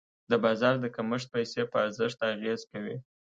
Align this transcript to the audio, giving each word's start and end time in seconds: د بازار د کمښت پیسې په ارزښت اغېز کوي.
د 0.31 0.33
بازار 0.43 0.73
د 0.81 0.85
کمښت 0.95 1.27
پیسې 1.35 1.61
په 1.71 1.77
ارزښت 1.85 2.19
اغېز 2.33 2.61
کوي. 2.71 2.95